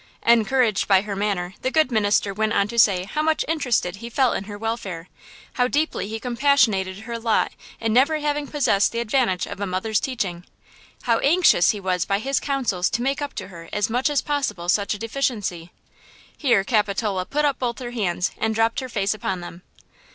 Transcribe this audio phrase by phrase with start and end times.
[0.25, 4.09] Encouraged by her manner, the good minister went on to say how much interested he
[4.09, 5.07] felt in her welfare;
[5.53, 9.99] how deeply he compassionated her lot in never having possessed the advantage of a mother's
[9.99, 10.43] teaching;
[11.03, 14.23] how anxious he was by his counsels to make up to her as much as
[14.23, 15.69] possible such a deficiency.
[16.35, 19.61] Here Capitola put up both her hands and dropped her face upon them.